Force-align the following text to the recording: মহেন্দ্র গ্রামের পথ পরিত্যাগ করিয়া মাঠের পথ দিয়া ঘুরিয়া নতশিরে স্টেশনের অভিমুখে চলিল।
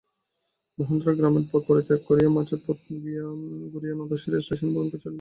মহেন্দ্র 0.77 1.07
গ্রামের 1.17 1.45
পথ 1.51 1.61
পরিত্যাগ 1.69 1.99
করিয়া 2.07 2.29
মাঠের 2.35 2.59
পথ 2.65 2.77
দিয়া 3.03 3.25
ঘুরিয়া 3.71 3.95
নতশিরে 3.99 4.37
স্টেশনের 4.43 4.71
অভিমুখে 4.71 4.97
চলিল। 4.97 5.09